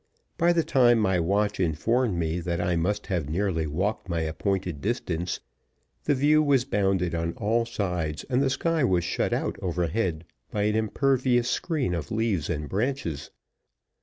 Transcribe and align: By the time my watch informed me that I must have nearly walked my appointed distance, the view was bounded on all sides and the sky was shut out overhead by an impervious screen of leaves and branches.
By 0.35 0.51
the 0.51 0.63
time 0.63 0.97
my 0.97 1.19
watch 1.19 1.59
informed 1.59 2.15
me 2.17 2.39
that 2.39 2.59
I 2.59 2.75
must 2.75 3.05
have 3.05 3.29
nearly 3.29 3.67
walked 3.67 4.09
my 4.09 4.21
appointed 4.21 4.81
distance, 4.81 5.39
the 6.05 6.15
view 6.15 6.41
was 6.41 6.65
bounded 6.65 7.13
on 7.13 7.33
all 7.33 7.67
sides 7.67 8.23
and 8.23 8.41
the 8.41 8.49
sky 8.49 8.83
was 8.83 9.03
shut 9.03 9.31
out 9.31 9.59
overhead 9.61 10.25
by 10.49 10.63
an 10.63 10.75
impervious 10.75 11.51
screen 11.51 11.93
of 11.93 12.09
leaves 12.09 12.49
and 12.49 12.67
branches. 12.67 13.29